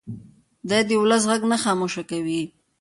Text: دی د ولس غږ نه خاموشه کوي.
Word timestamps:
دی 0.69 0.79
د 0.89 0.91
ولس 1.01 1.23
غږ 1.29 1.41
نه 1.51 1.57
خاموشه 1.63 2.03
کوي. 2.11 2.41